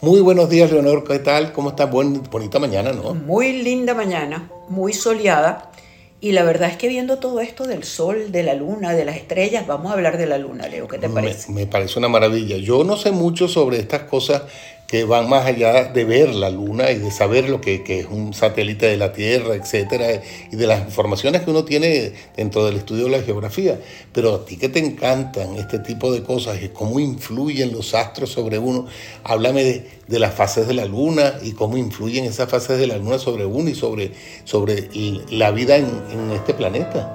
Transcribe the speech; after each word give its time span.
Muy 0.00 0.20
buenos 0.20 0.48
días, 0.48 0.70
Leonor. 0.70 1.02
¿Qué 1.02 1.18
tal? 1.18 1.52
¿Cómo 1.52 1.70
estás? 1.70 1.90
bonita 1.90 2.60
mañana, 2.60 2.92
¿no? 2.92 3.14
Muy 3.14 3.62
linda 3.64 3.94
mañana, 3.94 4.48
muy 4.68 4.92
soleada. 4.92 5.72
Y 6.20 6.32
la 6.32 6.44
verdad 6.44 6.70
es 6.70 6.76
que 6.76 6.86
viendo 6.86 7.18
todo 7.18 7.40
esto 7.40 7.66
del 7.66 7.82
sol, 7.82 8.30
de 8.30 8.44
la 8.44 8.54
luna, 8.54 8.92
de 8.92 9.04
las 9.04 9.16
estrellas, 9.16 9.66
vamos 9.66 9.90
a 9.90 9.94
hablar 9.94 10.16
de 10.16 10.26
la 10.26 10.38
luna, 10.38 10.68
Leo. 10.68 10.86
¿Qué 10.86 10.98
te 10.98 11.08
parece? 11.08 11.50
Me, 11.50 11.62
me 11.62 11.66
parece 11.66 11.98
una 11.98 12.08
maravilla. 12.08 12.56
Yo 12.58 12.84
no 12.84 12.96
sé 12.96 13.10
mucho 13.10 13.48
sobre 13.48 13.78
estas 13.78 14.02
cosas 14.02 14.42
que 14.88 15.04
van 15.04 15.28
más 15.28 15.44
allá 15.44 15.84
de 15.84 16.04
ver 16.06 16.34
la 16.34 16.48
Luna 16.48 16.90
y 16.90 16.98
de 16.98 17.10
saber 17.10 17.50
lo 17.50 17.60
que, 17.60 17.84
es 17.86 18.06
un 18.06 18.32
satélite 18.32 18.86
de 18.86 18.96
la 18.96 19.12
Tierra, 19.12 19.54
etcétera, 19.54 20.22
y 20.50 20.56
de 20.56 20.66
las 20.66 20.80
informaciones 20.80 21.42
que 21.42 21.50
uno 21.50 21.66
tiene 21.66 22.14
dentro 22.34 22.64
del 22.64 22.76
estudio 22.76 23.04
de 23.04 23.10
la 23.10 23.22
geografía. 23.22 23.78
Pero 24.14 24.34
a 24.34 24.44
ti 24.46 24.56
que 24.56 24.70
te 24.70 24.78
encantan 24.78 25.56
este 25.56 25.78
tipo 25.78 26.10
de 26.10 26.22
cosas 26.22 26.62
y 26.62 26.70
cómo 26.70 26.98
influyen 27.00 27.70
los 27.70 27.92
astros 27.92 28.30
sobre 28.30 28.58
uno, 28.58 28.86
háblame 29.24 29.84
de, 30.08 30.18
las 30.18 30.32
fases 30.32 30.66
de 30.66 30.72
la 30.72 30.86
Luna 30.86 31.34
y 31.42 31.52
cómo 31.52 31.76
influyen 31.76 32.24
esas 32.24 32.48
fases 32.48 32.78
de 32.78 32.86
la 32.86 32.96
Luna 32.96 33.18
sobre 33.18 33.44
uno 33.44 33.68
y 33.68 33.74
sobre, 33.74 34.12
sobre 34.44 34.88
la 35.28 35.50
vida 35.50 35.76
en, 35.76 36.30
este 36.32 36.54
planeta. 36.54 37.12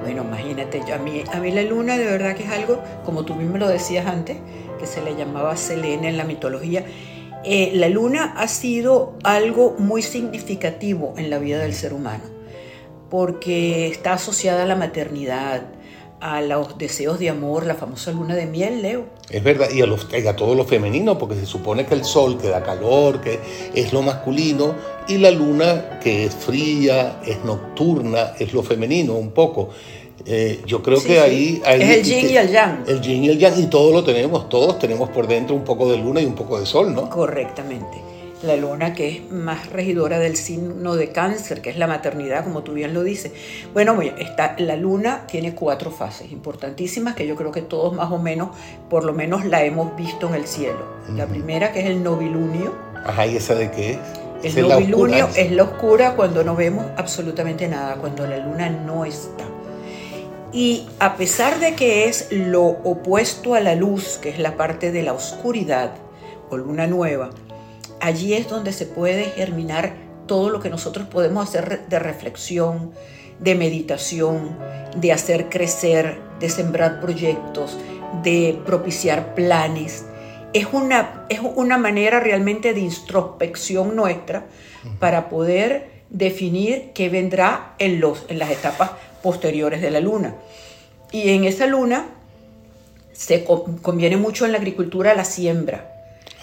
Bueno, 0.00 0.24
imagínate, 0.24 0.80
a 0.90 0.96
mí, 0.96 1.22
a 1.30 1.38
mí 1.38 1.50
la 1.50 1.64
Luna 1.64 1.98
de 1.98 2.06
verdad 2.06 2.34
que 2.34 2.44
es 2.44 2.50
algo, 2.50 2.82
como 3.04 3.26
tú 3.26 3.34
mismo 3.34 3.58
lo 3.58 3.68
decías 3.68 4.06
antes, 4.06 4.38
que 4.78 4.86
se 4.86 5.02
le 5.02 5.14
llamaba 5.14 5.56
Selene 5.58 6.08
en 6.08 6.16
la 6.16 6.24
mitología, 6.24 6.86
eh, 7.44 7.72
la 7.74 7.88
luna 7.88 8.34
ha 8.36 8.48
sido 8.48 9.14
algo 9.24 9.76
muy 9.78 10.02
significativo 10.02 11.14
en 11.16 11.30
la 11.30 11.38
vida 11.38 11.58
del 11.58 11.74
ser 11.74 11.94
humano, 11.94 12.24
porque 13.08 13.88
está 13.88 14.14
asociada 14.14 14.64
a 14.64 14.66
la 14.66 14.76
maternidad, 14.76 15.62
a 16.20 16.42
los 16.42 16.76
deseos 16.76 17.18
de 17.18 17.30
amor, 17.30 17.64
la 17.64 17.74
famosa 17.74 18.12
luna 18.12 18.34
de 18.34 18.44
miel, 18.44 18.82
Leo. 18.82 19.06
Es 19.30 19.42
verdad, 19.42 19.68
y 19.72 19.80
a, 19.80 19.86
los, 19.86 20.06
a 20.12 20.36
todo 20.36 20.54
lo 20.54 20.64
femenino, 20.64 21.16
porque 21.16 21.34
se 21.34 21.46
supone 21.46 21.86
que 21.86 21.94
el 21.94 22.04
sol 22.04 22.36
que 22.38 22.48
da 22.48 22.62
calor, 22.62 23.22
que 23.22 23.40
es 23.74 23.92
lo 23.92 24.02
masculino, 24.02 24.74
y 25.08 25.16
la 25.16 25.30
luna 25.30 25.98
que 26.00 26.26
es 26.26 26.34
fría, 26.34 27.20
es 27.24 27.42
nocturna, 27.44 28.32
es 28.38 28.52
lo 28.52 28.62
femenino 28.62 29.14
un 29.14 29.30
poco. 29.30 29.70
Eh, 30.26 30.62
yo 30.66 30.82
creo 30.82 31.02
que 31.02 31.20
ahí, 31.20 31.62
Es 31.66 31.96
el 31.96 32.02
yin 32.02 32.30
y 32.30 32.36
el 32.36 32.50
yang. 32.50 32.84
El 32.86 33.00
yin 33.00 33.24
y 33.24 33.28
el 33.30 33.38
yang, 33.38 33.58
y 33.58 33.66
todo 33.66 33.92
lo 33.92 34.04
tenemos, 34.04 34.48
todos 34.48 34.78
tenemos 34.78 35.08
por 35.10 35.26
dentro 35.26 35.54
un 35.54 35.64
poco 35.64 35.90
de 35.90 35.98
luna 35.98 36.20
y 36.20 36.26
un 36.26 36.34
poco 36.34 36.58
de 36.60 36.66
sol, 36.66 36.94
¿no? 36.94 37.08
Correctamente. 37.08 38.02
La 38.42 38.56
luna 38.56 38.94
que 38.94 39.08
es 39.08 39.30
más 39.30 39.68
regidora 39.68 40.18
del 40.18 40.34
signo 40.34 40.96
de 40.96 41.10
cáncer, 41.10 41.60
que 41.60 41.68
es 41.68 41.76
la 41.76 41.86
maternidad, 41.86 42.42
como 42.42 42.62
tú 42.62 42.72
bien 42.72 42.94
lo 42.94 43.02
dices. 43.02 43.32
Bueno, 43.74 44.00
está, 44.00 44.56
la 44.58 44.76
luna 44.76 45.26
tiene 45.26 45.54
cuatro 45.54 45.90
fases 45.90 46.32
importantísimas 46.32 47.14
que 47.14 47.26
yo 47.26 47.36
creo 47.36 47.52
que 47.52 47.60
todos 47.60 47.92
más 47.92 48.10
o 48.10 48.18
menos, 48.18 48.56
por 48.88 49.04
lo 49.04 49.12
menos 49.12 49.44
la 49.44 49.62
hemos 49.62 49.94
visto 49.94 50.26
en 50.28 50.34
el 50.36 50.46
cielo. 50.46 50.86
La 51.14 51.26
primera 51.26 51.70
que 51.72 51.80
es 51.80 51.86
el 51.86 52.02
novilunio. 52.02 52.74
Ajá, 53.04 53.26
¿y 53.26 53.36
esa 53.36 53.54
de 53.54 53.70
qué 53.70 53.98
es? 54.42 54.56
El 54.56 54.68
novilunio 54.68 55.28
es 55.36 55.50
la 55.52 55.64
oscura 55.64 56.16
cuando 56.16 56.42
no 56.42 56.56
vemos 56.56 56.86
absolutamente 56.96 57.68
nada, 57.68 57.96
cuando 57.96 58.26
la 58.26 58.38
luna 58.38 58.70
no 58.70 59.04
está. 59.04 59.44
Y 60.52 60.86
a 60.98 61.16
pesar 61.16 61.60
de 61.60 61.74
que 61.74 62.06
es 62.06 62.28
lo 62.30 62.64
opuesto 62.64 63.54
a 63.54 63.60
la 63.60 63.76
luz, 63.76 64.18
que 64.20 64.30
es 64.30 64.38
la 64.38 64.56
parte 64.56 64.90
de 64.90 65.02
la 65.02 65.12
oscuridad 65.12 65.92
o 66.48 66.56
luna 66.56 66.88
nueva, 66.88 67.30
allí 68.00 68.34
es 68.34 68.48
donde 68.48 68.72
se 68.72 68.86
puede 68.86 69.24
germinar 69.26 69.94
todo 70.26 70.50
lo 70.50 70.60
que 70.60 70.70
nosotros 70.70 71.06
podemos 71.06 71.48
hacer 71.48 71.86
de 71.88 71.98
reflexión, 72.00 72.92
de 73.38 73.54
meditación, 73.54 74.56
de 74.96 75.12
hacer 75.12 75.48
crecer, 75.48 76.20
de 76.40 76.50
sembrar 76.50 77.00
proyectos, 77.00 77.78
de 78.22 78.60
propiciar 78.66 79.34
planes. 79.34 80.04
Es 80.52 80.66
una, 80.72 81.26
es 81.28 81.40
una 81.40 81.78
manera 81.78 82.18
realmente 82.18 82.74
de 82.74 82.80
introspección 82.80 83.94
nuestra 83.94 84.46
para 84.98 85.28
poder 85.28 86.00
definir 86.10 86.90
qué 86.92 87.08
vendrá 87.08 87.76
en, 87.78 88.00
los, 88.00 88.24
en 88.28 88.40
las 88.40 88.50
etapas 88.50 88.90
posteriores 89.22 89.80
de 89.80 89.90
la 89.90 90.00
luna. 90.00 90.34
Y 91.12 91.30
en 91.30 91.44
esa 91.44 91.66
luna 91.66 92.06
se 93.12 93.44
conviene 93.44 94.16
mucho 94.16 94.46
en 94.46 94.52
la 94.52 94.58
agricultura 94.58 95.14
la 95.14 95.24
siembra. 95.24 95.92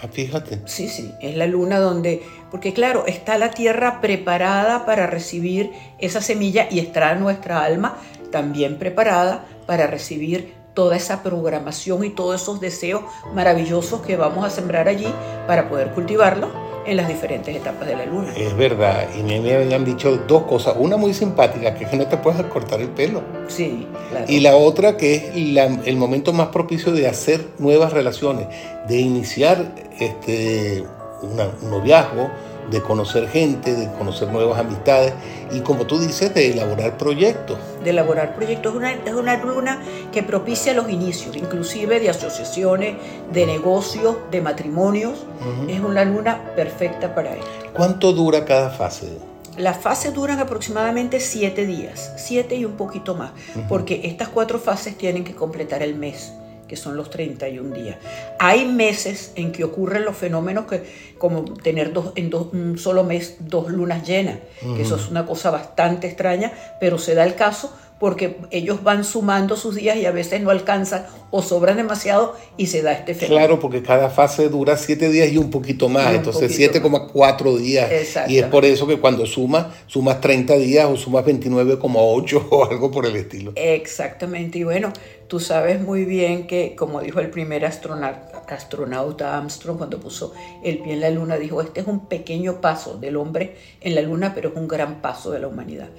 Ah, 0.02 0.08
fíjate. 0.12 0.62
Sí, 0.66 0.90
sí, 0.90 1.12
es 1.22 1.36
la 1.36 1.48
luna 1.48 1.80
donde, 1.80 2.22
porque 2.52 2.74
claro, 2.74 3.08
está 3.08 3.38
la 3.40 3.50
tierra 3.50 4.00
preparada 4.00 4.86
para 4.86 5.08
recibir 5.08 5.72
esa 5.98 6.22
semilla 6.22 6.68
y 6.70 6.80
está 6.80 7.16
nuestra 7.16 7.64
alma 7.64 7.98
también 8.32 8.78
preparada 8.78 9.46
para 9.66 9.88
recibir 9.88 10.54
toda 10.76 10.96
esa 10.96 11.24
programación 11.24 12.04
y 12.04 12.12
todos 12.12 12.40
esos 12.40 12.60
deseos 12.60 13.02
maravillosos 13.34 14.02
que 14.02 14.16
vamos 14.16 14.46
a 14.46 14.52
sembrar 14.52 14.88
allí 14.88 15.12
para 15.48 15.70
poder 15.70 15.92
cultivarlo 15.94 16.67
en 16.88 16.98
las 16.98 17.08
diferentes 17.08 17.54
etapas 17.54 17.88
de 17.88 17.96
la 17.96 18.06
luna. 18.06 18.34
Es 18.36 18.56
verdad, 18.56 19.08
y 19.18 19.22
me 19.22 19.54
habían 19.54 19.84
dicho 19.84 20.18
dos 20.28 20.44
cosas. 20.44 20.76
Una 20.80 20.96
muy 20.96 21.14
simpática, 21.14 21.76
que 21.76 21.84
es 21.84 21.90
que 21.90 21.98
no 21.98 22.08
te 22.08 22.18
puedes 22.18 22.42
cortar 22.46 22.80
el 22.80 22.90
pelo. 22.90 23.22
Sí, 23.48 23.86
claro. 24.10 24.26
Y 24.28 24.40
la 24.40 24.56
otra, 24.56 24.96
que 24.96 25.16
es 25.16 25.24
el 25.36 25.98
momento 25.98 26.32
más 26.32 26.48
propicio 26.48 26.94
de 26.94 27.08
hacer 27.08 27.46
nuevas 27.60 27.92
relaciones, 27.92 28.48
de 28.88 28.98
iniciar 28.98 29.74
este, 30.00 30.86
un 31.22 31.70
noviazgo, 31.70 32.30
de 32.70 32.82
conocer 32.82 33.28
gente, 33.30 33.74
de 33.74 33.92
conocer 33.94 34.30
nuevas 34.30 34.60
amistades 34.60 35.14
y 35.52 35.62
como 35.62 35.86
tú 35.86 36.00
dices, 36.00 36.34
de 36.34 36.52
elaborar 36.52 36.98
proyectos. 36.98 37.58
De 37.84 37.92
elaborar 37.92 38.36
proyectos. 38.36 38.74
Es 38.74 38.78
una, 38.78 38.94
es 38.94 39.14
una 39.14 39.38
luna 39.38 39.82
que 40.12 40.24
propicia 40.24 40.74
los 40.74 40.90
inicios, 40.90 41.36
inclusive 41.36 42.00
de 42.00 42.10
asociaciones, 42.10 42.98
de 43.32 43.46
negocios, 43.46 44.18
de 44.32 44.42
matrimonios. 44.42 45.26
Es 45.68 45.80
una 45.80 46.04
luna 46.04 46.42
perfecta 46.56 47.16
para 47.16 47.36
eso. 47.36 47.48
¿Cuánto 47.74 48.14
dura 48.14 48.46
cada 48.46 48.70
fase? 48.70 49.18
Las 49.58 49.78
fases 49.78 50.14
duran 50.14 50.40
aproximadamente 50.40 51.20
siete 51.20 51.66
días, 51.66 52.14
siete 52.18 52.56
y 52.56 52.66
un 52.66 52.74
poquito 52.74 53.16
más, 53.16 53.32
porque 53.68 54.02
estas 54.04 54.30
cuatro 54.30 54.60
fases 54.60 54.96
tienen 54.98 55.24
que 55.24 55.34
completar 55.34 55.82
el 55.82 55.96
mes 55.96 56.34
que 56.68 56.76
son 56.76 56.98
los 56.98 57.10
31 57.10 57.76
días. 57.76 57.98
Hay 58.40 58.66
meses 58.66 59.32
en 59.36 59.52
que 59.52 59.64
ocurren 59.64 60.06
los 60.06 60.16
fenómenos 60.18 60.66
que, 60.66 60.84
como 61.18 61.44
tener 61.44 61.94
dos, 61.94 62.12
en 62.16 62.30
dos, 62.30 62.54
un 62.54 62.78
solo 62.78 63.04
mes 63.04 63.38
dos 63.40 63.70
lunas 63.70 64.08
llenas, 64.08 64.40
que 64.76 64.82
eso 64.82 64.96
es 64.96 65.10
una 65.10 65.26
cosa 65.26 65.52
bastante 65.52 66.08
extraña, 66.08 66.52
pero 66.80 66.98
se 66.98 67.16
da 67.16 67.24
el 67.24 67.36
caso 67.36 67.72
porque 68.00 68.38
ellos 68.52 68.84
van 68.84 69.04
sumando 69.04 69.56
sus 69.56 69.76
días 69.76 69.98
y 69.98 70.06
a 70.06 70.12
veces 70.12 70.42
no 70.42 70.52
alcanzan 70.52 71.06
o 71.32 71.42
sobran 71.42 71.78
demasiado 71.78 72.36
y 72.56 72.68
se 72.68 72.82
da 72.82 72.94
este 72.94 73.16
fenómeno. 73.16 73.40
Claro, 73.40 73.60
porque 73.60 73.82
cada 73.82 74.10
fase 74.10 74.50
dura 74.50 74.78
siete 74.78 75.10
días 75.10 75.32
y 75.32 75.38
un 75.38 75.50
poquito 75.50 75.90
más, 75.90 76.14
entonces 76.14 76.58
7,4 76.58 77.58
días. 77.58 77.90
Y 78.28 78.38
es 78.38 78.46
por 78.46 78.66
eso 78.66 78.86
que 78.86 79.00
cuando 79.00 79.26
sumas, 79.26 79.68
sumas 79.88 80.22
30 80.22 80.58
días 80.58 80.86
o 80.86 80.96
sumas 80.96 81.26
29,8 81.26 82.48
o 82.52 82.66
algo 82.70 82.92
por 82.92 83.06
el 83.06 83.16
estilo. 83.16 83.54
Exactamente, 83.56 84.60
y 84.60 84.64
bueno, 84.64 84.94
tú 85.28 85.40
sabes 85.40 85.82
muy 85.82 86.06
bien 86.06 86.48
que, 86.48 86.76
como 86.76 87.02
dijo 87.02 87.20
el 87.20 87.30
primer 87.30 87.66
astronauta, 87.66 88.44
astronauta 88.48 89.38
Armstrong 89.38 89.78
cuando 89.78 90.00
puso 90.00 90.34
el 90.64 90.80
pie 90.80 90.94
en 90.94 91.02
la 91.02 91.10
luna, 91.10 91.38
dijo, 91.38 91.62
este 91.62 91.82
es 91.82 91.88
un 91.88 92.08
pequeño 92.08 92.62
paso 92.62 92.98
del 92.98 93.18
hombre 93.18 93.58
en 93.82 93.96
la 93.96 94.02
luna, 94.02 94.34
pero 94.34 94.50
es 94.50 94.56
un 94.56 94.68
gran 94.68 95.02
paso 95.02 95.32
de 95.32 95.40
la 95.40 95.48
humanidad. 95.48 95.90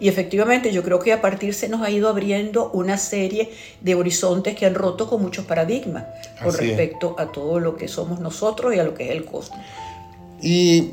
Y 0.00 0.08
efectivamente 0.08 0.72
yo 0.72 0.82
creo 0.82 0.98
que 1.00 1.12
a 1.12 1.20
partir 1.20 1.52
se 1.52 1.68
nos 1.68 1.82
ha 1.82 1.90
ido 1.90 2.08
abriendo 2.08 2.70
una 2.70 2.96
serie 2.96 3.50
de 3.80 3.94
horizontes 3.94 4.54
que 4.54 4.64
han 4.64 4.74
roto 4.74 5.08
con 5.08 5.20
muchos 5.20 5.44
paradigmas 5.44 6.06
con 6.42 6.56
respecto 6.56 7.14
a 7.18 7.30
todo 7.30 7.60
lo 7.60 7.76
que 7.76 7.88
somos 7.88 8.20
nosotros 8.20 8.74
y 8.74 8.78
a 8.78 8.84
lo 8.84 8.94
que 8.94 9.04
es 9.04 9.10
el 9.10 9.24
cosmos. 9.24 9.60
Y 10.40 10.92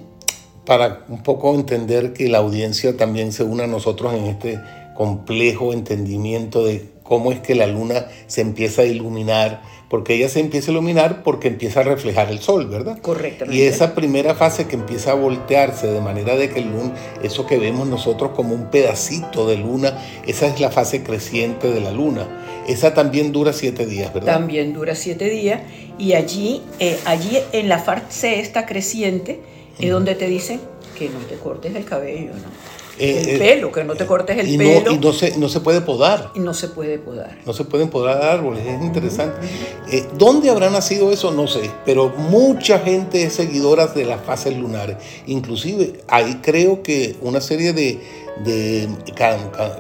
para 0.66 1.06
un 1.08 1.24
poco 1.24 1.54
entender 1.54 2.14
que 2.14 2.28
la 2.28 2.40
audiencia 2.40 2.98
también 2.98 3.32
se 3.32 3.44
una 3.44 3.66
a 3.66 3.68
nosotros 3.68 4.14
en 4.14 4.26
este 4.26 4.60
complejo 4.96 5.72
entendimiento 5.72 6.66
de 6.66 6.95
cómo 7.06 7.32
es 7.32 7.40
que 7.40 7.56
la 7.56 7.68
luna 7.68 8.08
se 8.26 8.42
empieza 8.42 8.82
a 8.82 8.86
iluminar, 8.86 9.62
porque 9.90 10.16
ella 10.16 10.28
se 10.28 10.40
empieza 10.40 10.72
a 10.72 10.74
iluminar 10.74 11.22
porque 11.24 11.48
empieza 11.48 11.82
a 11.82 11.84
reflejar 11.84 12.30
el 12.30 12.40
sol, 12.40 12.68
¿verdad? 12.68 12.98
Correctamente. 13.00 13.56
Y 13.56 13.62
esa 13.62 13.94
primera 13.94 14.34
fase 14.34 14.68
que 14.68 14.76
empieza 14.76 15.12
a 15.12 15.14
voltearse 15.14 15.88
de 15.88 16.02
manera 16.02 16.36
de 16.36 16.50
que 16.50 16.60
el 16.60 16.72
luna, 16.72 16.96
eso 17.22 17.46
que 17.46 17.60
vemos 17.60 17.88
nosotros 17.88 18.32
como 18.36 18.56
un 18.56 18.72
pedacito 18.72 19.48
de 19.48 19.58
luna, 19.58 20.04
esa 20.26 20.48
es 20.48 20.60
la 20.60 20.72
fase 20.72 21.04
creciente 21.04 21.72
de 21.72 21.80
la 21.80 21.92
luna. 21.92 22.28
Esa 22.68 22.96
también 22.96 23.32
dura 23.32 23.54
siete 23.54 23.86
días, 23.86 24.12
¿verdad? 24.12 24.34
También 24.34 24.74
dura 24.74 24.96
siete 24.96 25.30
días 25.30 25.62
y 26.00 26.14
allí, 26.14 26.64
eh, 26.80 26.98
allí 27.06 27.38
en 27.52 27.70
la 27.70 27.78
fase 27.78 28.40
esta 28.40 28.66
creciente 28.66 29.40
es 29.80 29.92
donde 29.92 30.16
te 30.16 30.28
dicen 30.28 30.60
que 30.98 31.10
no 31.10 31.20
te 31.20 31.36
cortes 31.36 31.76
el 31.76 31.86
cabello, 31.86 32.32
¿no? 32.32 32.85
Eh, 32.98 33.22
el 33.22 33.30
eh, 33.36 33.40
pelo, 33.40 33.72
que 33.72 33.84
no 33.84 33.96
te 33.96 34.06
cortes 34.06 34.38
el 34.38 34.58
pelo. 34.58 34.92
y 34.92 34.98
no 34.98 35.12
se, 35.12 35.38
no 35.38 35.50
se 35.50 35.60
puede 35.60 35.82
podar. 35.82 36.32
Y 36.34 36.40
no 36.40 36.54
se 36.54 36.70
puede 36.70 36.98
podar. 36.98 37.38
No 37.46 37.54
se 37.54 37.66
pueden 37.66 37.90
podar 37.90 38.24
árboles, 38.24 38.66
es 38.66 38.82
interesante. 38.82 39.48
Eh, 39.92 40.08
¿Dónde 40.18 40.50
habrá 40.50 40.70
nacido 40.70 41.12
eso? 41.12 41.32
No 41.32 41.48
sé, 41.48 41.70
pero 41.86 42.10
mucha 42.10 42.80
gente 42.80 43.24
es 43.24 43.34
seguidora 43.34 43.88
de 43.88 44.06
las 44.06 44.22
fases 44.22 44.58
lunares. 44.58 44.98
Inclusive 45.28 46.02
ahí 46.08 46.40
creo 46.42 46.84
que 46.84 47.16
una 47.22 47.42
serie 47.42 47.74
de, 47.74 48.00
de 48.46 48.90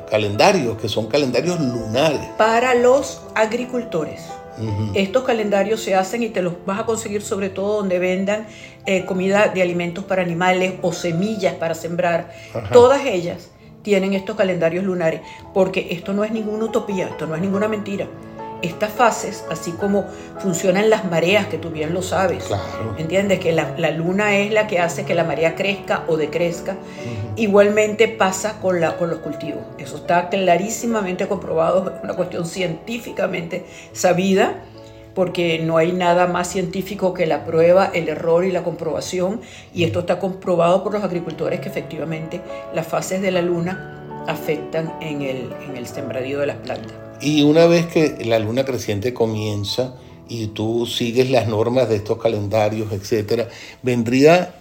calendarios, 0.09 0.77
que 0.77 0.89
son 0.89 1.07
calendarios 1.07 1.59
lunares. 1.59 2.19
Para 2.37 2.75
los 2.75 3.21
agricultores. 3.33 4.21
Estos 4.93 5.23
calendarios 5.23 5.81
se 5.81 5.95
hacen 5.95 6.23
y 6.23 6.29
te 6.29 6.41
los 6.41 6.53
vas 6.65 6.79
a 6.79 6.85
conseguir 6.85 7.21
sobre 7.21 7.49
todo 7.49 7.77
donde 7.77 7.99
vendan 7.99 8.47
eh, 8.85 9.05
comida 9.05 9.47
de 9.47 9.61
alimentos 9.61 10.03
para 10.03 10.21
animales 10.21 10.75
o 10.81 10.93
semillas 10.93 11.55
para 11.55 11.73
sembrar. 11.73 12.33
Todas 12.71 13.05
ellas 13.05 13.49
tienen 13.81 14.13
estos 14.13 14.35
calendarios 14.35 14.83
lunares, 14.83 15.21
porque 15.53 15.87
esto 15.91 16.13
no 16.13 16.23
es 16.23 16.31
ninguna 16.31 16.65
utopía, 16.65 17.07
esto 17.07 17.27
no 17.27 17.35
es 17.35 17.41
ninguna 17.41 17.67
mentira 17.67 18.07
estas 18.61 18.91
fases, 18.91 19.45
así 19.49 19.71
como 19.71 20.05
funcionan 20.39 20.89
las 20.89 21.05
mareas, 21.05 21.47
que 21.47 21.57
tú 21.57 21.69
bien 21.69 21.93
lo 21.93 22.01
sabes, 22.01 22.45
¿entiendes? 22.97 23.39
Que 23.39 23.51
la, 23.51 23.91
luna 23.91 24.37
es 24.37 24.51
la 24.51 24.67
que 24.67 24.79
hace 24.79 25.05
que 25.05 25.13
la 25.13 25.23
marea 25.23 25.55
crezca 25.55 26.03
o 26.07 26.17
decrezca. 26.17 26.75
Igualmente 27.35 28.07
pasa 28.07 28.59
con, 28.61 28.79
la, 28.79 28.97
con 28.97 29.09
los 29.09 29.19
cultivos. 29.19 29.61
Eso 29.77 29.97
está 29.97 30.29
clarísimamente 30.29 31.27
comprobado, 31.27 31.93
es 31.95 32.03
una 32.03 32.13
cuestión 32.13 32.45
científicamente 32.45 33.65
sabida, 33.93 34.63
porque 35.13 35.59
no 35.59 35.77
hay 35.77 35.93
nada 35.93 36.27
más 36.27 36.49
científico 36.49 37.13
que 37.13 37.25
la 37.25 37.45
prueba, 37.45 37.89
el 37.93 38.09
error 38.09 38.43
y 38.45 38.51
la 38.51 38.63
comprobación. 38.63 39.41
Y 39.73 39.85
esto 39.85 40.01
está 40.01 40.19
comprobado 40.19 40.83
por 40.83 40.93
los 40.93 41.03
agricultores 41.03 41.61
que 41.61 41.69
efectivamente 41.69 42.41
las 42.73 42.85
fases 42.85 43.21
de 43.21 43.31
la 43.31 43.41
luna 43.41 44.23
afectan 44.27 44.93
en 45.01 45.21
el, 45.21 45.53
en 45.67 45.77
el 45.77 45.87
sembradío 45.87 46.39
de 46.39 46.47
las 46.47 46.57
plantas. 46.57 47.04
Y 47.25 47.41
una 47.41 47.65
vez 47.65 47.87
que 47.87 48.23
la 48.23 48.37
luna 48.37 48.65
creciente 48.65 49.11
comienza 49.11 49.95
y 50.29 50.45
tú 50.45 50.85
sigues 50.85 51.31
las 51.31 51.47
normas 51.47 51.89
de 51.89 51.95
estos 51.95 52.21
calendarios, 52.21 52.91
etcétera, 52.91 53.49
vendría 53.81 54.53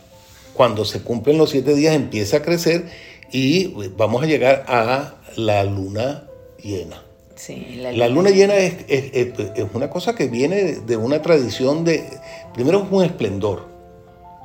cuando 0.54 0.86
se 0.86 1.02
cumplen 1.02 1.36
los 1.36 1.50
siete 1.50 1.74
días, 1.74 1.94
empieza 1.94 2.38
a 2.38 2.42
crecer 2.42 2.86
y 3.30 3.66
vamos 3.98 4.22
a 4.22 4.26
llegar 4.26 4.64
a 4.66 5.16
la 5.36 5.62
luna 5.64 6.24
llena. 6.62 7.02
Sí, 7.36 7.82
la, 7.82 8.08
luna 8.08 8.30
llena 8.30 8.54
es, 8.54 8.76
es, 8.88 9.34
una 9.74 9.90
cosa 9.90 10.14
que 10.14 10.28
viene 10.28 10.76
de 10.86 10.96
una 10.96 11.20
tradición 11.20 11.84
de, 11.84 12.02
primero 12.54 12.82
es 12.82 12.90
un 12.90 13.04
esplendor, 13.04 13.68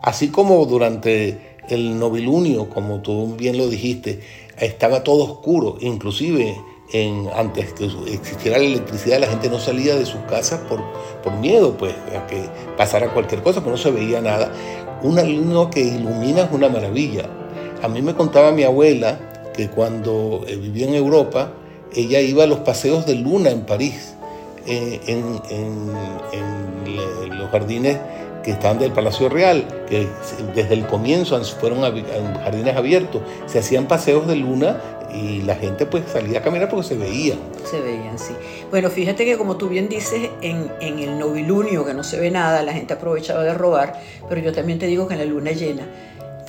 así 0.03 0.27
como 0.27 0.65
durante 0.65 1.55
el 1.69 1.97
novilunio, 1.97 2.69
como 2.69 2.99
tú 2.99 3.37
bien 3.37 3.57
lo 3.57 3.69
dijiste, 3.69 4.19
estaba 4.57 5.05
todo 5.05 5.23
oscuro, 5.23 5.77
inclusive 5.79 6.57
antes 7.35 7.73
que 7.73 7.85
existiera 8.11 8.57
la 8.57 8.65
electricidad, 8.65 9.19
la 9.19 9.27
gente 9.27 9.49
no 9.49 9.59
salía 9.59 9.95
de 9.95 10.05
sus 10.05 10.21
casas 10.21 10.59
por, 10.67 10.81
miedo, 11.39 11.77
pues, 11.77 11.93
a 12.17 12.25
que 12.25 12.43
pasara 12.77 13.13
cualquier 13.13 13.43
cosa, 13.43 13.59
porque 13.59 13.71
no 13.71 13.77
se 13.77 13.91
veía 13.91 14.21
nada. 14.21 14.51
Una 15.03 15.23
luna 15.23 15.69
que 15.69 15.81
ilumina 15.81 16.43
es 16.43 16.51
una 16.51 16.67
maravilla. 16.67 17.29
A 17.83 17.87
mí 17.87 18.01
me 18.01 18.15
contaba 18.15 18.51
mi 18.51 18.63
abuela 18.63 19.19
que 19.53 19.69
cuando 19.69 20.43
eh, 20.47 20.55
vivía 20.55 20.87
en 20.87 20.95
Europa, 20.95 21.51
ella 21.93 22.19
iba 22.21 22.43
a 22.43 22.47
los 22.47 22.59
paseos 22.59 23.05
de 23.05 23.15
luna 23.15 23.51
en 23.51 23.61
París, 23.61 24.15
en, 24.65 25.39
los 27.29 27.49
jardines 27.49 27.97
que 28.43 28.51
están 28.51 28.77
del 28.79 28.91
Palacio 28.91 29.29
Real, 29.29 29.65
que 29.87 30.07
desde 30.55 30.73
el 30.73 30.85
comienzo 30.85 31.39
fueron 31.43 31.81
jardines 31.81 32.75
abiertos, 32.75 33.21
se 33.47 33.59
hacían 33.59 33.87
paseos 33.87 34.27
de 34.27 34.35
luna 34.35 34.81
y 35.13 35.41
la 35.41 35.55
gente 35.55 35.85
pues 35.85 36.05
salía 36.11 36.39
a 36.39 36.41
caminar 36.41 36.69
porque 36.69 36.87
se 36.87 36.97
veían. 36.97 37.39
Se 37.69 37.79
veían, 37.79 38.17
sí. 38.17 38.33
Bueno, 38.69 38.89
fíjate 38.89 39.25
que 39.25 39.37
como 39.37 39.57
tú 39.57 39.69
bien 39.69 39.89
dices, 39.89 40.29
en, 40.41 40.71
en 40.79 40.99
el 40.99 41.17
novilunio 41.17 41.85
que 41.85 41.93
no 41.93 42.03
se 42.03 42.19
ve 42.19 42.31
nada, 42.31 42.61
la 42.63 42.73
gente 42.73 42.93
aprovechaba 42.93 43.43
de 43.43 43.53
robar, 43.53 43.99
pero 44.27 44.41
yo 44.41 44.51
también 44.51 44.79
te 44.79 44.87
digo 44.87 45.07
que 45.07 45.13
en 45.13 45.19
la 45.19 45.25
luna 45.25 45.51
llena 45.51 45.87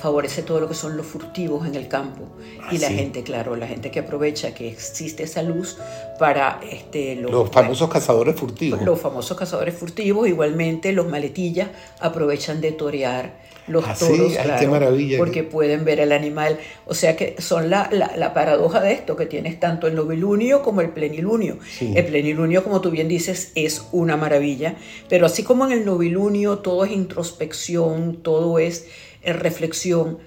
favorece 0.01 0.41
todo 0.41 0.59
lo 0.59 0.67
que 0.67 0.73
son 0.73 0.97
los 0.97 1.05
furtivos 1.05 1.67
en 1.67 1.75
el 1.75 1.87
campo 1.87 2.23
y 2.71 2.79
la 2.79 2.89
gente, 2.89 3.21
claro, 3.21 3.55
la 3.55 3.67
gente 3.67 3.91
que 3.91 3.99
aprovecha 3.99 4.53
que 4.53 4.67
existe 4.67 5.23
esa 5.23 5.43
luz 5.43 5.77
para 6.17 6.59
este, 6.69 7.15
los, 7.15 7.49
famosos 7.51 7.87
cazadores 7.87 8.35
furtivos. 8.35 8.81
Los 8.81 8.99
famosos 8.99 9.37
cazadores 9.37 9.75
furtivos, 9.75 10.27
igualmente 10.27 10.91
los 10.91 11.07
maletillas 11.07 11.69
aprovechan 11.99 12.61
de 12.61 12.71
torear 12.71 13.33
los 13.67 13.85
ah, 13.87 13.95
toros, 13.97 14.33
qué 14.59 14.67
maravilla. 14.67 15.17
porque 15.17 15.43
pueden 15.43 15.85
ver 15.85 15.99
el 15.99 16.11
animal. 16.11 16.59
O 16.85 16.93
sea 16.93 17.15
que 17.15 17.35
son 17.39 17.69
la, 17.69 17.89
la, 17.91 18.33
paradoja 18.33 18.81
de 18.81 18.93
esto, 18.93 19.15
que 19.15 19.25
tienes 19.25 19.59
tanto 19.59 19.87
el 19.87 19.95
novilunio 19.95 20.61
como 20.61 20.81
el 20.81 20.89
plenilunio. 20.89 21.57
El 21.79 22.05
plenilunio, 22.05 22.63
como 22.63 22.81
tú 22.81 22.91
bien 22.91 23.07
dices, 23.07 23.51
es 23.55 23.85
una 23.91 24.17
maravilla, 24.17 24.75
pero 25.09 25.25
así 25.25 25.43
como 25.43 25.65
en 25.65 25.71
el 25.71 25.85
novilunio 25.85 26.59
todo 26.59 26.85
es 26.85 26.91
introspección, 26.91 28.17
todo 28.23 28.59
es 28.59 28.87
reflexión. 29.23 30.19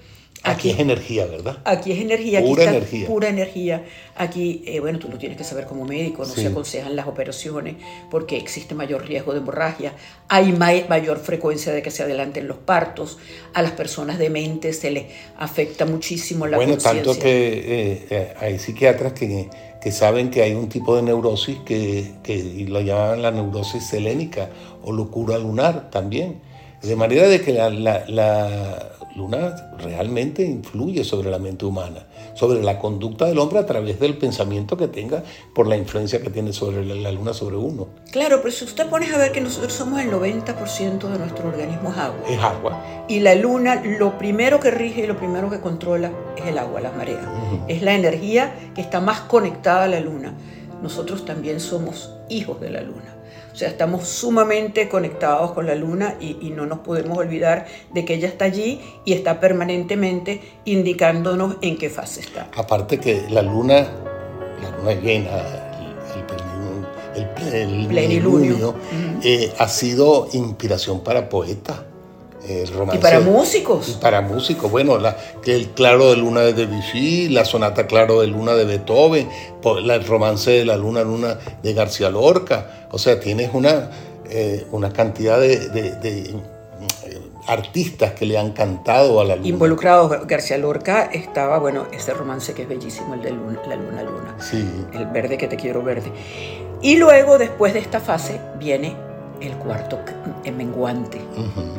Aquí, 0.45 0.71
es 0.71 0.79
energía, 0.79 1.25
¿verdad? 1.27 1.59
Aquí 1.65 1.93
es 1.93 2.01
energía, 2.01 2.41
aquí 2.41 2.49
pura 2.49 2.65
energía. 2.65 3.07
pura 3.07 3.29
energía. 3.29 3.85
Aquí, 4.15 4.63
eh, 4.67 4.79
bueno, 4.79 4.99
tú 4.99 5.09
lo 5.09 5.17
tienes 5.17 5.39
que 5.39 5.45
saber 5.45 5.65
como 5.65 5.87
médico, 5.87 6.25
no 6.25 6.35
se 6.35 6.47
aconsejan 6.47 6.95
las 6.95 7.07
operaciones 7.07 7.77
porque 8.11 8.37
existe 8.37 8.75
mayor 8.75 9.07
riesgo 9.07 9.33
de 9.33 9.39
hemorragia, 9.39 9.95
hay 10.29 10.53
mayor 10.53 11.19
frecuencia 11.19 11.73
de 11.73 11.83
que 11.83 11.91
se 11.91 12.03
adelanten 12.03 12.47
los 12.47 12.59
partos, 12.59 13.19
a 13.55 13.63
las 13.63 13.73
personas 13.73 14.19
dementes 14.19 14.79
se 14.81 14.91
les 14.91 15.07
afecta 15.39 15.87
muchísimo 15.87 16.47
la 16.47 16.59
Bueno, 16.59 16.77
tanto 16.77 17.19
que 17.19 17.53
eh, 17.59 18.07
eh, 18.11 18.35
hay 18.39 18.59
psiquiatras 18.59 19.15
que, 19.15 19.49
que, 19.81 19.93
saben 19.93 20.31
que 20.31 20.43
hay 20.43 20.53
un 20.53 20.69
tipo 20.69 20.95
de 20.95 21.03
neurosis 21.03 21.59
que, 21.65 22.13
que 22.23 22.67
lo 22.69 22.83
llaman 22.83 23.23
la 23.23 23.31
neurosis 23.31 23.87
selénica 23.87 24.51
o 24.83 24.93
locura 24.93 25.39
lunar 25.39 25.91
también 25.91 26.41
de 26.85 26.97
manera 26.97 27.27
de 27.29 27.41
que 27.41 27.53
la, 27.53 28.93
luna 29.17 29.55
realmente 29.79 30.43
influye 30.43 31.05
sobre 31.05 31.31
la 31.31 31.39
mente 31.39 31.65
humana, 31.65 32.07
sobre 32.35 32.63
la 32.63 32.79
conducta 32.79 33.27
del 33.27 33.39
hombre 33.39 33.59
a 33.59 33.67
través 33.67 34.01
del 34.01 34.17
pensamiento 34.17 34.77
que 34.77 34.89
tenga 34.89 35.23
por 35.55 35.67
la 35.67 35.77
influencia 35.77 36.21
que 36.21 36.31
tiene 36.31 36.53
sobre 36.53 36.85
la, 36.85 37.13
luna 37.13 37.33
sobre 37.33 37.57
uno. 37.57 37.89
Claro, 38.11 38.41
pero 38.43 38.53
si 38.53 38.65
usted 38.65 38.89
pones 38.89 39.13
a 39.13 39.19
ver 39.19 39.33
que 39.33 39.41
nosotros 39.41 39.73
somos 39.73 40.01
el 40.01 40.11
90% 40.11 41.09
de 41.09 41.19
nuestro 41.19 41.49
organismo 41.49 41.91
es 41.91 41.99
agua. 41.99 42.21
Es 42.29 42.39
agua. 42.41 43.05
Y 43.09 43.21
la 43.21 43.35
luna 43.35 43.83
lo 43.85 44.19
primero 44.19 44.61
que 44.61 44.71
rige 44.71 45.05
y 45.05 45.07
lo 45.07 45.17
primero 45.17 45.51
que 45.51 45.61
controla 45.61 46.11
es 46.37 46.47
el 46.47 46.59
agua, 46.59 46.81
la 46.81 46.93
marea. 46.93 47.65
Es 47.69 47.83
la 47.83 47.95
energía 47.95 48.73
que 48.75 48.81
está 48.81 49.01
más 49.01 49.21
conectada 49.21 49.85
a 49.85 49.89
la 49.89 50.01
luna. 50.01 50.35
Nosotros 50.83 51.25
también 51.25 51.61
somos 51.61 52.13
hijos 52.29 52.61
de 52.61 52.71
la 52.71 52.81
luna. 52.83 53.14
O 53.55 53.57
sea, 53.57 53.69
estamos 53.69 54.09
sumamente 54.09 54.89
conectados 54.89 55.53
con 55.53 55.67
la 55.67 55.77
luna 55.77 56.17
y, 56.21 56.51
no 56.51 56.67
nos 56.67 56.81
podemos 56.81 57.17
olvidar 57.17 57.67
de 57.93 58.05
que 58.05 58.15
ella 58.15 58.27
está 58.27 58.47
allí 58.47 58.81
y 59.05 59.13
está 59.13 59.39
permanentemente 59.39 60.41
indicándonos 60.65 61.59
en 61.61 61.79
qué 61.79 61.89
fase 61.89 62.21
está. 62.21 62.51
Aparte 62.57 62.99
que 62.99 63.27
la 63.31 63.43
luna, 63.43 63.87
la 64.61 64.77
luna 64.77 65.01
llena, 65.01 65.31
el, 67.15 67.23
el, 67.55 67.87
plenilunio, 67.87 68.75
eh, 69.23 69.53
ha 69.57 69.69
sido 69.69 70.27
inspiración 70.33 71.05
para 71.05 71.29
poetas 71.29 71.77
y 72.47 72.99
para 72.99 73.21
músicos. 73.21 73.89
Y 73.89 73.93
para 73.95 74.21
músicos, 74.21 74.71
bueno, 74.71 74.99
la, 74.99 75.17
el 75.47 75.71
Claro 75.71 76.11
de 76.11 76.17
Luna 76.17 76.43
de 76.43 76.53
Debussy, 76.53 77.29
la 77.29 77.45
Sonata 77.45 77.87
Claro 77.87 78.21
de 78.21 78.27
Luna 78.27 78.55
de 78.55 78.65
Beethoven, 78.65 79.29
el 79.65 80.05
romance 80.05 80.51
de 80.51 80.65
la 80.65 80.77
Luna 80.77 81.03
Luna 81.03 81.39
de 81.63 81.73
García 81.73 82.11
Lorca. 82.11 82.89
O 82.91 82.99
sea, 82.99 83.19
tienes 83.19 83.51
una, 83.55 83.91
eh, 84.29 84.67
una 84.73 84.93
cantidad 84.93 85.41
de, 85.41 85.71
eh, 85.75 86.35
artistas 87.47 88.13
que 88.13 88.27
le 88.27 88.39
han 88.39 88.53
cantado 88.53 89.21
a 89.21 89.25
la 89.25 89.37
luna. 89.37 89.49
Involucrados, 89.49 90.27
García 90.27 90.59
Lorca 90.59 91.11
estaba, 91.13 91.59
bueno, 91.59 91.87
ese 91.93 92.13
romance 92.13 92.53
que 92.55 92.63
es 92.63 92.69
bellísimo, 92.69 93.15
el 93.15 93.23
de 93.23 93.31
luna, 93.31 93.61
La 93.69 93.77
Luna 93.77 94.03
Luna. 94.03 94.37
Sí. 94.39 94.67
El 94.93 95.07
verde 95.07 95.39
que 95.39 95.47
te 95.47 95.57
quiero 95.57 95.83
verde. 95.83 96.11
Y 96.83 96.97
luego, 96.97 97.39
después 97.39 97.73
de 97.73 97.81
esta 97.81 98.01
fase, 98.01 98.41
viene 98.59 98.97
el 99.41 99.57
cuarto 99.57 99.99
menguante, 100.53 101.21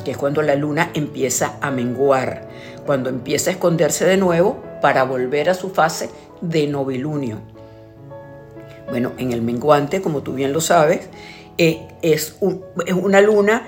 que 0.04 0.12
es 0.12 0.18
cuando 0.18 0.42
la 0.42 0.56
luna 0.56 0.92
empieza 0.94 1.58
a 1.62 1.72
menguar, 1.72 2.48
cuando 2.86 3.10
empieza 3.10 3.50
a 3.50 3.54
esconderse 3.54 4.06
de 4.06 4.18
nuevo 4.18 4.62
para 4.82 5.04
volver 5.04 5.50
a 5.50 5.54
su 5.54 5.70
fase 5.70 6.10
de 6.42 6.68
novilunio. 6.68 7.40
Bueno, 8.90 9.14
en 9.18 9.32
el 9.32 9.42
menguante, 9.42 10.02
como 10.02 10.22
tú 10.22 10.34
bien 10.34 10.54
lo 10.54 10.62
sabes, 10.62 11.10
eh, 11.58 11.88
es, 12.02 12.36
una 12.42 13.22
luna 13.22 13.66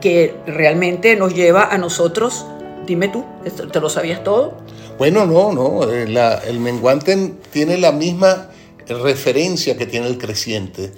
que 0.00 0.34
realmente 0.46 1.16
nos 1.16 1.34
lleva 1.34 1.64
a 1.64 1.78
nosotros, 1.78 2.46
dime 2.86 3.08
tú, 3.08 3.24
¿te 3.72 3.80
lo 3.80 3.88
sabías 3.88 4.22
todo? 4.22 4.54
Bueno, 4.98 5.26
no, 5.26 5.52
no, 5.52 5.90
eh, 5.90 6.06
el 6.46 6.60
menguante 6.60 7.34
tiene 7.50 7.78
la 7.78 7.90
misma 7.90 8.48
referencia 8.88 9.76
que 9.76 9.86
tiene 9.86 10.06
el 10.06 10.18
creciente. 10.18 10.92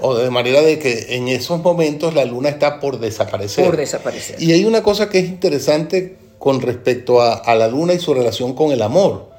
O 0.00 0.14
de 0.16 0.30
manera 0.30 0.62
de 0.62 0.78
que 0.78 1.16
en 1.16 1.28
esos 1.28 1.62
momentos 1.62 2.14
la 2.14 2.24
luna 2.24 2.48
está 2.48 2.80
por 2.80 2.98
desaparecer. 2.98 3.64
Por 3.64 3.76
desaparecer. 3.76 4.42
Y 4.42 4.52
hay 4.52 4.64
una 4.64 4.82
cosa 4.82 5.08
que 5.08 5.18
es 5.18 5.26
interesante 5.26 6.16
con 6.38 6.60
respecto 6.60 7.20
a, 7.20 7.54
la 7.54 7.68
luna 7.68 7.94
y 7.94 7.98
su 7.98 8.14
relación 8.14 8.54
con 8.54 8.72
el 8.72 8.82
amor. 8.82 9.30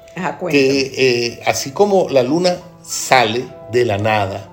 que 0.50 0.92
eh, 0.96 1.40
así 1.46 1.70
como 1.70 2.08
la 2.08 2.22
luna 2.22 2.58
sale 2.82 3.46
de 3.72 3.84
la 3.84 3.98
nada, 3.98 4.50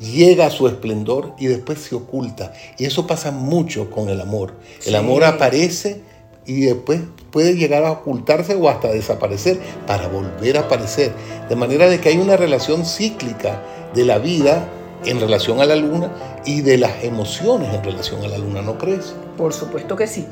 llega 0.00 0.46
a 0.46 0.50
su 0.50 0.66
esplendor 0.66 1.34
y 1.38 1.46
después 1.46 1.78
se 1.80 1.94
oculta. 1.94 2.52
Y 2.78 2.84
eso 2.86 3.06
pasa 3.06 3.30
mucho 3.30 3.90
con 3.90 4.08
el 4.08 4.20
amor. 4.20 4.54
El 4.84 4.94
amor 4.96 5.24
aparece 5.24 6.00
y 6.46 6.62
después 6.62 7.00
puede 7.30 7.54
llegar 7.54 7.84
a 7.84 7.92
ocultarse 7.92 8.54
o 8.54 8.68
hasta 8.68 8.88
desaparecer 8.88 9.58
para 9.86 10.08
volver 10.08 10.56
a 10.56 10.60
aparecer. 10.60 11.12
De 11.48 11.56
manera 11.56 11.88
de 11.88 12.00
que 12.00 12.10
hay 12.10 12.18
una 12.18 12.36
relación 12.36 12.84
cíclica 12.84 13.62
de 13.94 14.04
la 14.04 14.18
vida 14.18 14.68
en 15.04 15.20
relación 15.20 15.60
a 15.60 15.66
la 15.66 15.76
luna 15.76 16.10
y 16.44 16.60
de 16.60 16.78
las 16.78 17.04
emociones 17.04 17.72
en 17.74 17.82
relación 17.82 18.22
a 18.24 18.28
la 18.28 18.38
luna, 18.38 18.62
¿no 18.62 18.78
crees? 18.78 19.14
Por 19.36 19.52
supuesto 19.52 19.96
que 19.96 20.06
sí. 20.06 20.26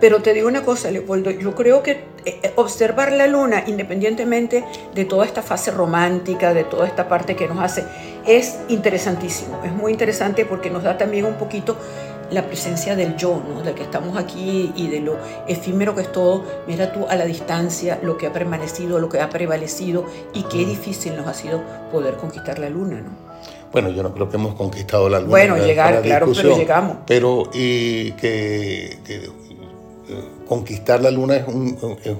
Pero 0.00 0.22
te 0.22 0.32
digo 0.32 0.46
una 0.46 0.62
cosa, 0.62 0.90
Leopoldo, 0.90 1.30
yo 1.30 1.54
creo 1.56 1.82
que 1.82 1.92
eh, 2.24 2.38
eh, 2.42 2.52
observar 2.54 3.12
la 3.12 3.26
luna, 3.26 3.64
independientemente 3.66 4.64
de 4.94 5.04
toda 5.04 5.26
esta 5.26 5.42
fase 5.42 5.72
romántica, 5.72 6.54
de 6.54 6.62
toda 6.62 6.86
esta 6.86 7.08
parte 7.08 7.34
que 7.34 7.48
nos 7.48 7.58
hace, 7.58 7.84
es 8.24 8.58
interesantísimo. 8.68 9.60
Es 9.64 9.72
muy 9.72 9.90
interesante 9.90 10.44
porque 10.44 10.70
nos 10.70 10.84
da 10.84 10.96
también 10.96 11.24
un 11.24 11.34
poquito 11.34 11.76
la 12.30 12.46
presencia 12.46 12.96
del 12.96 13.16
yo, 13.16 13.42
¿no? 13.48 13.62
del 13.62 13.74
que 13.74 13.82
estamos 13.82 14.16
aquí 14.16 14.72
y 14.76 14.88
de 14.88 15.00
lo 15.00 15.16
efímero 15.46 15.94
que 15.94 16.02
es 16.02 16.12
todo. 16.12 16.44
Mira 16.66 16.92
tú 16.92 17.06
a 17.08 17.16
la 17.16 17.24
distancia 17.24 17.98
lo 18.02 18.16
que 18.18 18.26
ha 18.26 18.32
permanecido, 18.32 18.98
lo 18.98 19.08
que 19.08 19.20
ha 19.20 19.28
prevalecido 19.30 20.04
y 20.34 20.42
qué 20.44 20.64
difícil 20.64 21.16
nos 21.16 21.26
ha 21.26 21.34
sido 21.34 21.62
poder 21.90 22.16
conquistar 22.16 22.58
la 22.58 22.68
luna. 22.68 23.00
¿no? 23.00 23.10
Bueno, 23.72 23.90
yo 23.90 24.02
no 24.02 24.14
creo 24.14 24.28
que 24.28 24.36
hemos 24.36 24.54
conquistado 24.54 25.08
la 25.08 25.18
luna. 25.18 25.30
Bueno, 25.30 25.56
llegar, 25.56 26.02
claro, 26.02 26.30
pero 26.34 26.56
llegamos. 26.56 26.96
Pero 27.06 27.50
y 27.52 28.12
que, 28.12 28.98
eh, 29.08 29.28
conquistar 30.46 31.02
la 31.02 31.10
luna 31.10 31.36
es, 31.36 31.44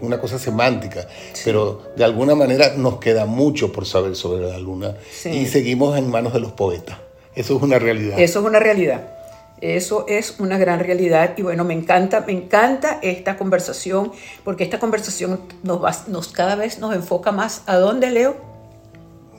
una 0.03 0.21
cosa 0.21 0.39
semántica, 0.39 1.07
pero 1.45 1.83
de 1.97 2.05
alguna 2.05 2.35
manera 2.35 2.75
nos 2.77 2.99
queda 2.99 3.25
mucho 3.25 3.73
por 3.73 3.87
saber 3.87 4.15
sobre 4.15 4.49
la 4.49 4.59
luna 4.59 4.97
y 5.25 5.47
seguimos 5.47 5.97
en 5.97 6.11
manos 6.11 6.35
de 6.35 6.41
los 6.41 6.53
poetas. 6.53 6.99
Eso 7.35 7.57
es 7.57 7.63
una 7.63 7.79
realidad. 7.79 8.19
Eso 8.19 8.41
es 8.41 8.47
una 8.47 8.59
realidad. 8.59 9.18
Eso 9.61 10.07
es 10.09 10.37
una 10.39 10.59
gran 10.59 10.81
realidad 10.81 11.35
y 11.37 11.43
bueno, 11.43 11.65
me 11.65 11.75
encanta, 11.75 12.21
me 12.27 12.33
encanta 12.33 12.99
esta 13.03 13.37
conversación 13.37 14.13
porque 14.45 14.65
esta 14.65 14.79
conversación 14.79 15.41
nos, 15.63 16.09
nos 16.09 16.29
cada 16.29 16.55
vez 16.55 16.79
nos 16.79 16.95
enfoca 16.95 17.33
más 17.33 17.63
a 17.67 17.77
dónde 17.77 18.11
Leo 18.11 18.49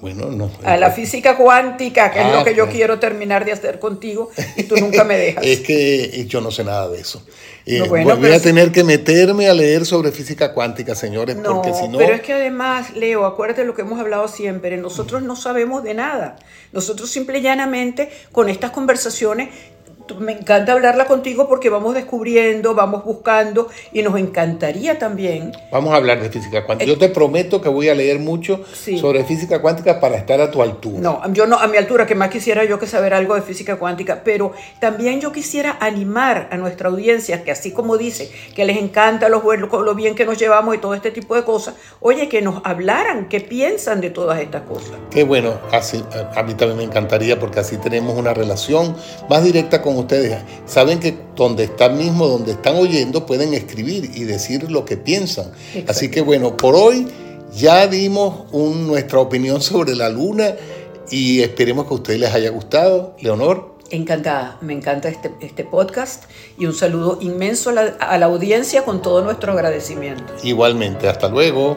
bueno, 0.01 0.27
no. 0.27 0.49
A 0.63 0.77
la 0.77 0.91
física 0.91 1.35
cuántica, 1.35 2.09
que 2.11 2.21
es 2.21 2.27
lo 2.27 2.39
ah, 2.39 2.43
que 2.45 2.55
yo 2.55 2.69
quiero 2.69 2.99
terminar 2.99 3.43
de 3.43 3.51
hacer 3.51 3.79
contigo 3.79 4.29
y 4.55 4.63
tú 4.63 4.77
nunca 4.77 5.03
me 5.03 5.17
dejas. 5.17 5.43
es 5.45 5.59
que 5.59 6.25
yo 6.25 6.39
no 6.39 6.51
sé 6.51 6.63
nada 6.63 6.87
de 6.87 7.01
eso. 7.01 7.21
Eh, 7.65 7.81
voy 7.87 8.31
a 8.31 8.41
tener 8.41 8.71
que 8.71 8.83
meterme 8.83 9.49
a 9.49 9.53
leer 9.53 9.85
sobre 9.85 10.11
física 10.11 10.53
cuántica, 10.53 10.95
señores, 10.95 11.35
porque 11.43 11.73
si 11.73 11.87
no... 11.89 11.97
Pero 11.97 12.15
es 12.15 12.21
que 12.21 12.33
además, 12.33 12.95
Leo, 12.95 13.25
acuérdate 13.25 13.61
de 13.61 13.67
lo 13.67 13.75
que 13.75 13.81
hemos 13.81 13.99
hablado 13.99 14.27
siempre, 14.29 14.77
nosotros 14.77 15.21
no 15.21 15.35
sabemos 15.35 15.83
de 15.83 15.93
nada. 15.93 16.37
Nosotros 16.71 17.11
simple 17.11 17.39
y 17.39 17.41
llanamente 17.41 18.09
con 18.31 18.47
estas 18.47 18.71
conversaciones 18.71 19.49
me 20.17 20.33
encanta 20.33 20.73
hablarla 20.73 21.05
contigo 21.05 21.47
porque 21.47 21.69
vamos 21.69 21.93
descubriendo, 21.93 22.73
vamos 22.75 23.03
buscando 23.03 23.67
y 23.91 24.01
nos 24.01 24.17
encantaría 24.17 24.97
también. 24.97 25.51
Vamos 25.71 25.93
a 25.93 25.97
hablar 25.97 26.21
de 26.21 26.29
física 26.29 26.65
cuántica. 26.65 26.89
Yo 26.89 26.97
te 26.97 27.09
prometo 27.09 27.61
que 27.61 27.69
voy 27.69 27.89
a 27.89 27.95
leer 27.95 28.19
mucho 28.19 28.63
sobre 28.73 29.23
física 29.23 29.61
cuántica 29.61 29.99
para 29.99 30.15
estar 30.17 30.41
a 30.41 30.51
tu 30.51 30.61
altura. 30.61 30.99
No, 30.99 31.21
yo 31.33 31.45
no, 31.45 31.57
a 31.57 31.67
mi 31.67 31.77
altura, 31.77 32.05
que 32.05 32.15
más 32.15 32.29
quisiera 32.29 32.63
yo 32.65 32.79
que 32.79 32.87
saber 32.87 33.13
algo 33.13 33.35
de 33.35 33.41
física 33.41 33.77
cuántica, 33.77 34.21
pero 34.23 34.53
también 34.79 35.21
yo 35.21 35.31
quisiera 35.31 35.77
animar 35.79 36.47
a 36.51 36.57
nuestra 36.57 36.89
audiencia, 36.89 37.43
que 37.43 37.51
así 37.51 37.71
como 37.71 37.97
dice, 37.97 38.31
que 38.55 38.65
les 38.65 38.77
encanta 38.77 39.29
lo, 39.29 39.43
lo 39.53 39.95
bien 39.95 40.15
que 40.15 40.25
nos 40.25 40.37
llevamos 40.37 40.75
y 40.75 40.77
todo 40.79 40.93
este 40.93 41.11
tipo 41.11 41.35
de 41.35 41.43
cosas, 41.43 41.75
oye, 41.99 42.29
que 42.29 42.41
nos 42.41 42.61
hablaran, 42.65 43.27
qué 43.29 43.41
piensan 43.41 44.01
de 44.01 44.09
todas 44.09 44.39
estas 44.39 44.63
cosas. 44.63 44.91
Qué 45.11 45.23
bueno, 45.23 45.53
así, 45.71 46.03
a 46.35 46.43
mí 46.43 46.53
también 46.53 46.77
me 46.77 46.83
encantaría 46.83 47.39
porque 47.39 47.59
así 47.59 47.77
tenemos 47.77 48.17
una 48.17 48.33
relación 48.33 48.95
más 49.29 49.43
directa 49.43 49.81
con 49.81 49.97
ustedes 49.99 50.37
saben 50.65 50.99
que 50.99 51.17
donde 51.35 51.65
están 51.65 51.97
mismo, 51.97 52.27
donde 52.27 52.53
están 52.53 52.75
oyendo, 52.75 53.25
pueden 53.25 53.53
escribir 53.53 54.11
y 54.13 54.23
decir 54.23 54.69
lo 54.71 54.85
que 54.85 54.97
piensan. 54.97 55.51
Así 55.87 56.09
que 56.09 56.21
bueno, 56.21 56.57
por 56.57 56.75
hoy 56.75 57.07
ya 57.55 57.87
dimos 57.87 58.51
nuestra 58.53 59.19
opinión 59.19 59.61
sobre 59.61 59.95
la 59.95 60.09
luna 60.09 60.55
y 61.11 61.41
esperemos 61.41 61.85
que 61.85 61.93
a 61.93 61.95
ustedes 61.95 62.19
les 62.19 62.33
haya 62.33 62.49
gustado. 62.49 63.15
Leonor. 63.19 63.77
Encantada, 63.91 64.57
me 64.61 64.73
encanta 64.73 65.09
este, 65.09 65.31
este 65.41 65.63
podcast 65.63 66.25
y 66.59 66.67
un 66.67 66.75
saludo 66.75 67.17
inmenso 67.21 67.71
a 67.71 68.17
la 68.19 68.25
audiencia 68.27 68.85
con 68.85 69.01
todo 69.01 69.23
nuestro 69.23 69.53
agradecimiento. 69.53 70.31
Igualmente, 70.43 71.09
hasta 71.09 71.27
luego. 71.27 71.75